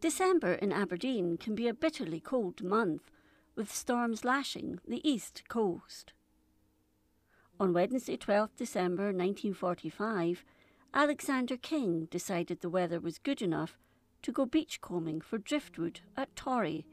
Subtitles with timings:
[0.00, 3.10] December in Aberdeen can be a bitterly cold month,
[3.56, 6.12] with storms lashing the east coast.
[7.58, 10.44] On Wednesday, 12th December 1945,
[10.94, 13.76] Alexander King decided the weather was good enough
[14.22, 16.86] to go beachcombing for driftwood at Torry,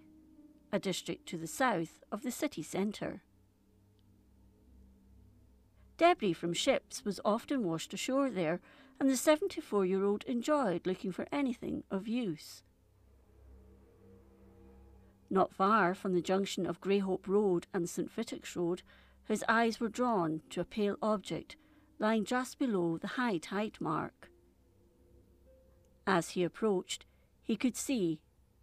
[0.72, 3.22] a district to the south of the city centre.
[5.98, 8.60] Debris from ships was often washed ashore there,
[9.00, 12.64] and the 74 year old enjoyed looking for anything of use.
[15.30, 18.84] Not far from the junction of Greyhope Road and St Fittick's Road,
[19.28, 21.56] his eyes were drawn to a pale object
[21.98, 24.30] lying just below the high tide mark.
[26.06, 27.06] As he approached,
[27.42, 28.22] he could see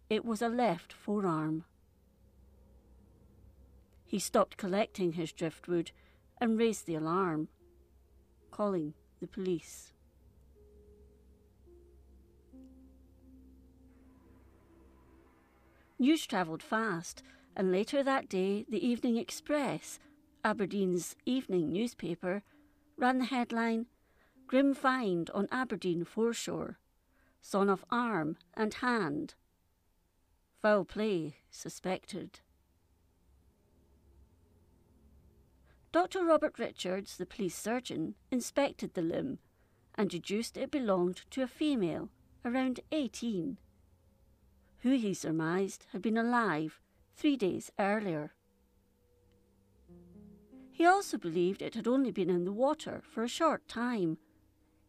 [0.09, 1.65] it was a left forearm.
[4.05, 5.91] He stopped collecting his driftwood
[6.39, 7.49] and raised the alarm,
[8.51, 9.91] calling the police.
[16.03, 17.23] News travelled fast,
[17.55, 20.01] and later that day, the Evening Express,
[20.43, 22.43] Aberdeen's evening newspaper,
[22.97, 23.85] ran the headline
[24.45, 26.77] Grim Find on Aberdeen Foreshore,
[27.39, 29.35] Sawn off Arm and Hand.
[30.61, 32.41] Foul play suspected.
[35.93, 36.25] Dr.
[36.25, 39.39] Robert Richards, the police surgeon, inspected the limb
[39.95, 42.09] and deduced it belonged to a female
[42.43, 43.57] around 18
[44.83, 46.81] who he surmised had been alive
[47.15, 48.33] three days earlier.
[50.71, 54.17] He also believed it had only been in the water for a short time,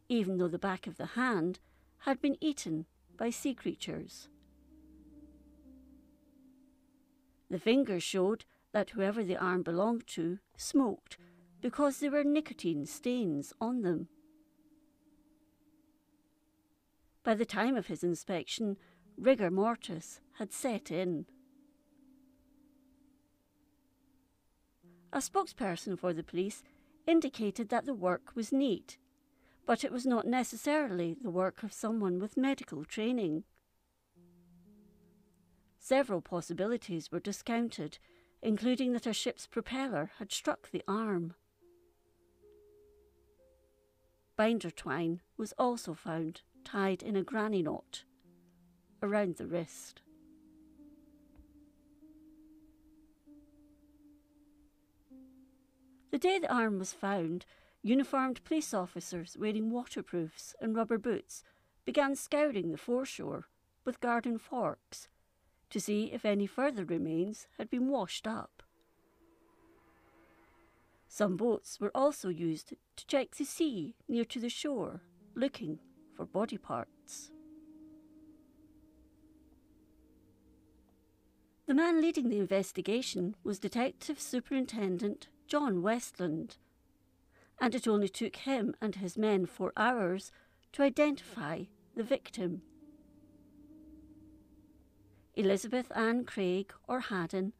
[0.09, 1.61] even though the back of the hand
[1.99, 4.29] had been eaten by sea creatures.
[7.49, 11.19] The fingers showed that whoever the arm belonged to smoked
[11.61, 14.09] because there were nicotine stains on them.
[17.23, 18.77] By the time of his inspection,
[19.19, 21.27] rigor mortis had set in.
[25.13, 26.63] A spokesperson for the police
[27.07, 28.99] indicated that the work was neat,
[29.67, 33.45] but it was not necessarily the work of someone with medical training.
[35.79, 37.99] Several possibilities were discounted,
[38.43, 41.35] including that a ship's propeller had struck the arm.
[44.37, 48.05] Binder twine was also found tied in a granny knot
[49.05, 50.01] around the wrist.
[56.11, 57.45] The day the arm was found,
[57.83, 61.45] uniformed police officers wearing waterproofs and rubber boots
[61.85, 63.49] began scouring the foreshore
[63.85, 65.09] with garden forks
[65.71, 68.63] to see if any further remains had been washed up.
[71.09, 75.03] Some boats were also used to check the sea near to the shore,
[75.35, 75.79] looking
[76.17, 76.94] for body parts.
[81.67, 86.59] The man leading the investigation was Detective Superintendent John Westland,
[87.59, 90.31] and it only took him and his men four hours
[90.73, 91.65] to identify
[91.95, 92.61] the victim.
[95.37, 97.55] Elizabeth Ann Craig, or Haddon,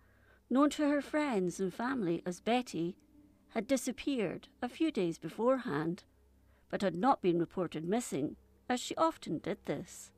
[0.51, 2.97] known to her friends and family as Betty,
[3.49, 6.05] had disappeared a few days beforehand,
[6.69, 8.37] but had not been reported missing,
[8.69, 10.11] as she often did this.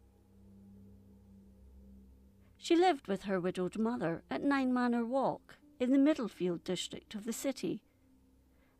[2.66, 7.22] She lived with her widowed mother at Nine Manor Walk in the Middlefield district of
[7.22, 7.80] the city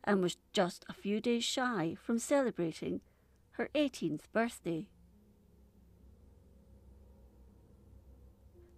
[0.03, 2.99] and was just a few days shy from celebrating
[3.51, 4.89] her 18th birthday.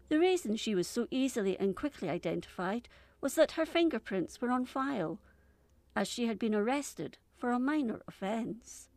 [0.10, 2.88] The reason she was so easily and quickly identified
[3.20, 5.18] was that her fingerprints were on file,
[5.96, 8.90] as she had been arrested for a minor offence.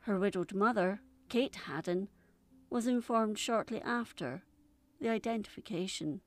[0.00, 1.00] Her widowed mother,
[1.30, 2.08] Kate Haddon,
[2.76, 4.42] was informed shortly after
[5.00, 6.20] the identification.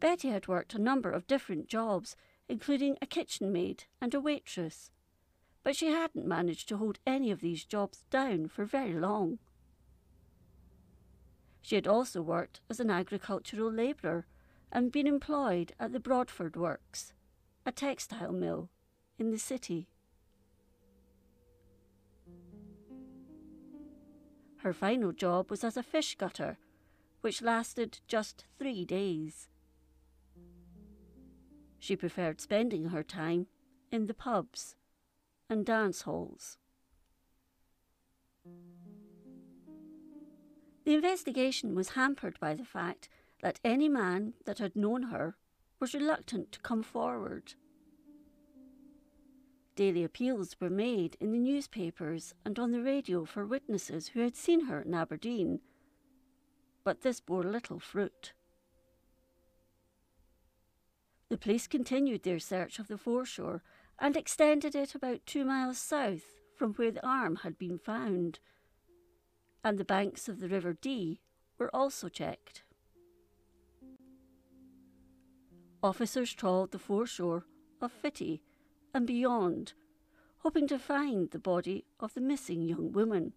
[0.00, 2.16] Betty had worked a number of different jobs,
[2.48, 4.90] including a kitchen maid and a waitress,
[5.62, 9.38] but she hadn't managed to hold any of these jobs down for very long.
[11.60, 14.24] She had also worked as an agricultural labourer
[14.72, 17.12] and been employed at the Broadford Works,
[17.66, 18.70] a textile mill
[19.18, 19.90] in the city.
[24.66, 26.58] Her final job was as a fish gutter,
[27.20, 29.48] which lasted just three days.
[31.78, 33.46] She preferred spending her time
[33.92, 34.74] in the pubs
[35.48, 36.58] and dance halls.
[40.84, 43.08] The investigation was hampered by the fact
[43.42, 45.36] that any man that had known her
[45.78, 47.54] was reluctant to come forward.
[49.76, 54.34] Daily appeals were made in the newspapers and on the radio for witnesses who had
[54.34, 55.60] seen her in Aberdeen,
[56.82, 58.32] but this bore little fruit.
[61.28, 63.62] The police continued their search of the foreshore
[63.98, 68.38] and extended it about two miles south from where the arm had been found,
[69.62, 71.20] and the banks of the River Dee
[71.58, 72.62] were also checked.
[75.82, 77.44] Officers trawled the foreshore
[77.82, 78.42] of Fittie
[78.96, 79.74] and beyond,
[80.38, 83.34] hoping to find the body of the missing young woman.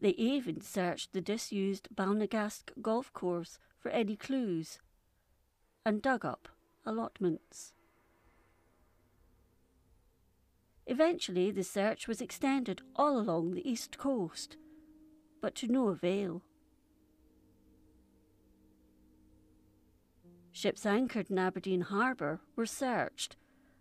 [0.00, 4.78] They even searched the disused Balnagask golf course for any clues
[5.84, 6.48] and dug up
[6.86, 7.72] allotments.
[10.86, 14.56] Eventually, the search was extended all along the east coast,
[15.42, 16.44] but to no avail.
[20.58, 23.36] Ships anchored in Aberdeen Harbour were searched,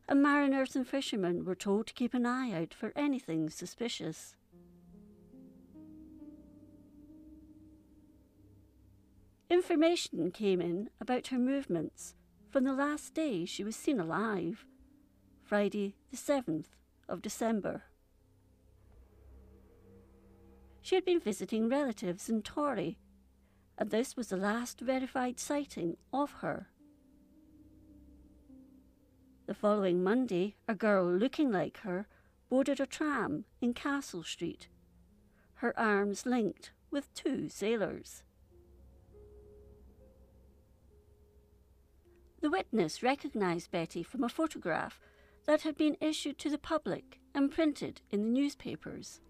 [0.08, 4.36] and mariners and fishermen were told to keep an eye out for anything suspicious.
[9.50, 12.14] Information came in about her movements
[12.52, 14.68] from the last day she was seen alive,
[15.42, 16.68] Friday the 7th
[17.10, 17.86] of December.
[20.84, 23.00] She had been visiting relatives in Torry
[23.78, 26.68] and this was the last verified sighting of her.
[29.46, 32.08] The following Monday, a girl looking like her
[32.50, 34.68] boarded a tram in Castle Street,
[35.56, 38.24] her arms linked with two sailors.
[42.42, 45.00] The witness recognised Betty from a photograph
[45.46, 49.22] that had been issued to the public and printed in the newspapers.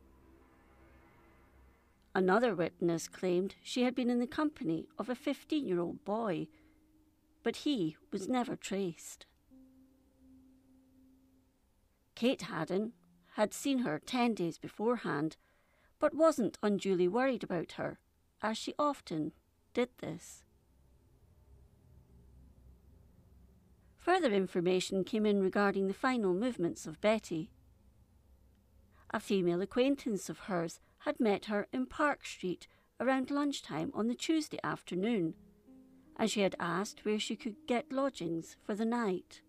[2.18, 6.48] Another witness claimed she had been in the company of a 15 year old boy,
[7.44, 9.28] but he was never traced.
[12.16, 12.94] Kate Haddon
[13.36, 15.38] had seen her 10 days beforehand,
[16.00, 18.00] but wasn't unduly worried about her,
[18.42, 19.32] as she often
[19.76, 20.44] did this.
[23.96, 27.52] Further information came in regarding the final movements of Betty.
[29.12, 32.68] A female acquaintance of hers had met her in Park Street
[33.00, 35.36] around lunchtime on the Tuesday afternoon,
[36.18, 39.42] and she had asked where she could get lodgings for the night.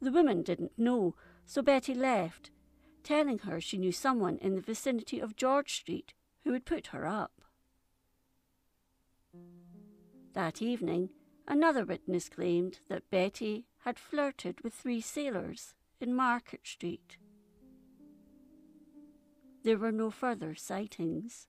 [0.00, 2.52] The woman didn't know, so Betty left,
[3.02, 6.14] telling her she knew someone in the vicinity of George Street
[6.44, 7.42] who would put her up.
[10.34, 11.10] That evening,
[11.48, 17.16] another witness claimed that Betty had flirted with three sailors in Market Street.
[19.64, 21.48] There were no further sightings.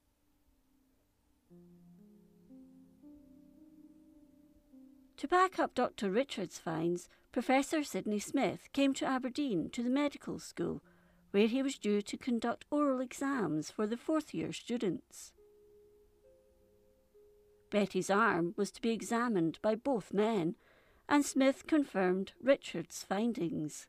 [5.16, 6.10] To back up Dr.
[6.10, 10.82] Richard's finds, Professor Sidney Smith came to Aberdeen to the medical school,
[11.30, 15.32] where he was due to conduct oral exams for the fourth year students.
[17.70, 20.56] Betty's arm was to be examined by both men,
[21.08, 23.86] and Smith confirmed Richard's findings.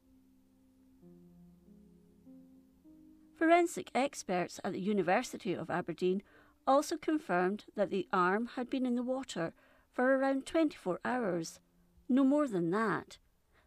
[3.41, 6.21] Forensic experts at the University of Aberdeen
[6.67, 9.51] also confirmed that the arm had been in the water
[9.91, 11.59] for around 24 hours,
[12.07, 13.17] no more than that,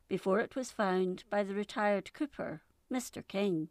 [0.06, 3.26] before it was found by the retired cooper, Mr.
[3.26, 3.68] King.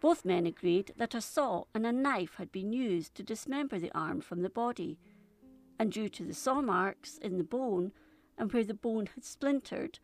[0.00, 3.92] Both men agreed that a saw and a knife had been used to dismember the
[3.92, 4.98] arm from the body,
[5.78, 7.92] and due to the saw marks in the bone
[8.38, 9.98] and where the bone had splintered,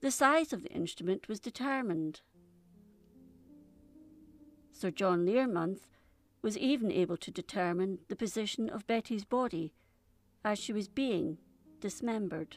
[0.00, 2.20] the size of the instrument was determined.
[4.72, 5.86] Sir John Learmonth
[6.40, 9.72] was even able to determine the position of Betty's body
[10.44, 11.38] as she was being
[11.80, 12.56] dismembered.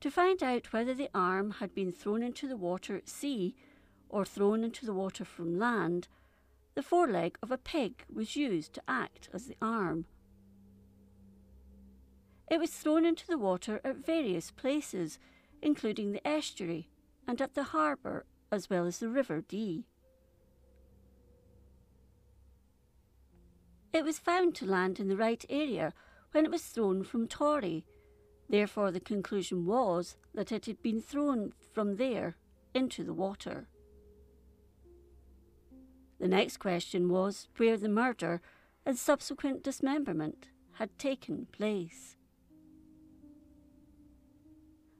[0.00, 3.54] To find out whether the arm had been thrown into the water at sea
[4.10, 6.08] or thrown into the water from land,
[6.74, 10.04] the foreleg of a pig was used to act as the arm.
[12.50, 15.18] It was thrown into the water at various places,
[15.62, 16.90] including the estuary,
[17.26, 19.86] and at the harbour as well as the River Dee.
[23.92, 25.92] It was found to land in the right area
[26.32, 27.84] when it was thrown from Torry.
[28.48, 32.36] Therefore, the conclusion was that it had been thrown from there
[32.74, 33.68] into the water.
[36.18, 38.40] The next question was where the murder
[38.84, 42.16] and subsequent dismemberment had taken place.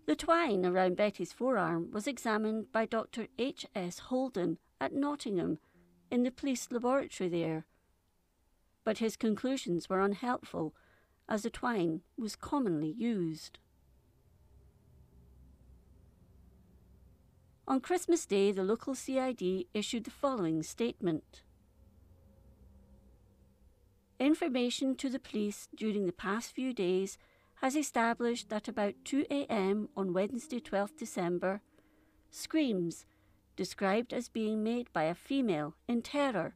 [0.07, 3.27] The twine around Betty's forearm was examined by Dr.
[3.39, 3.65] H.
[3.75, 3.99] S.
[4.01, 5.59] Holden at Nottingham
[6.11, 7.65] in the police laboratory there.
[8.85, 10.75] But his conclusions were unhelpful,
[11.27, 13.59] as the twine was commonly used.
[17.67, 21.43] On Christmas Day, the local CID issued the following statement.
[24.21, 27.17] Information to the police during the past few days
[27.65, 29.89] has established that about 2 a.m.
[29.97, 31.63] on Wednesday, 12th December,
[32.31, 33.07] screams,
[33.57, 36.55] described as being made by a female in terror,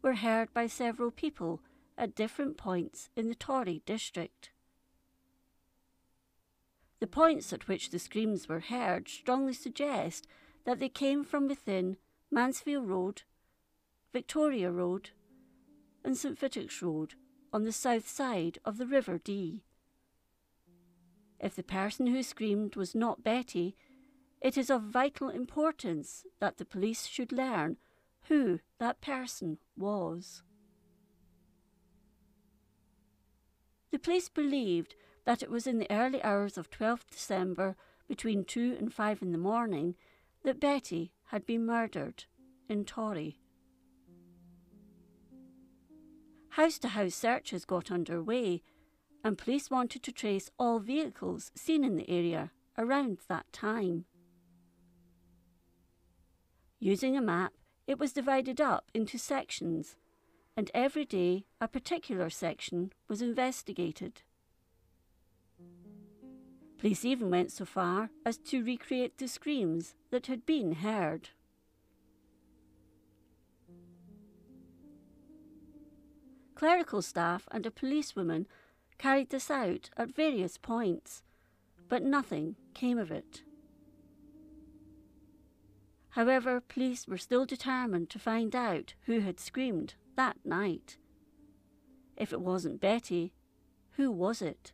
[0.00, 1.60] were heard by several people
[1.98, 4.48] at different points in the Torry district.
[7.00, 10.26] The points at which the screams were heard strongly suggest
[10.64, 11.98] that they came from within
[12.30, 13.24] Mansfield Road,
[14.14, 15.10] Victoria Road,
[16.02, 17.12] and St Fittick's Road
[17.52, 19.64] on the south side of the River Dee.
[21.40, 23.74] If the person who screamed was not Betty,
[24.42, 27.78] it is of vital importance that the police should learn
[28.28, 30.42] who that person was.
[33.90, 34.94] The police believed
[35.24, 39.32] that it was in the early hours of 12th December, between 2 and 5 in
[39.32, 39.94] the morning,
[40.42, 42.24] that Betty had been murdered
[42.68, 43.38] in Torry.
[46.50, 48.62] House to house searches got underway,
[49.22, 54.04] and police wanted to trace all vehicles seen in the area around that time.
[56.78, 57.52] Using a map,
[57.86, 59.96] it was divided up into sections,
[60.56, 64.22] and every day a particular section was investigated.
[66.78, 71.28] Police even went so far as to recreate the screams that had been heard.
[76.54, 78.46] Clerical staff and a policewoman
[79.00, 81.22] carried this out at various points,
[81.88, 83.42] but nothing came of it.
[86.10, 90.98] However, police were still determined to find out who had screamed that night.
[92.14, 93.32] If it wasn't Betty,
[93.92, 94.72] who was it?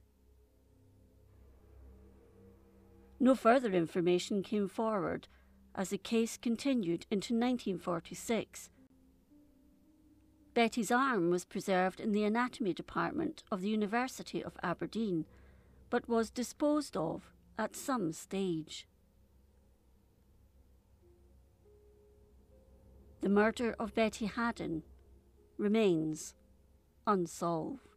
[3.21, 5.29] No further information came forward
[5.73, 8.71] as the case continued into 1946.
[10.57, 15.27] Betty's arm was preserved in the anatomy department of the University of Aberdeen,
[15.91, 18.89] but was disposed of at some stage.
[23.21, 24.83] The murder of Betty Haddon
[25.59, 26.35] remains
[27.07, 27.96] unsolved.